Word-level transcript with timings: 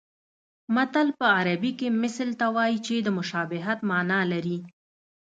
متل 0.75 1.07
په 1.19 1.25
عربي 1.37 1.71
کې 1.79 1.87
مثل 2.01 2.27
ته 2.39 2.45
وایي 2.55 2.77
چې 2.87 2.95
د 2.99 3.07
مشابهت 3.17 3.79
مانا 3.89 4.21
لري 4.31 4.57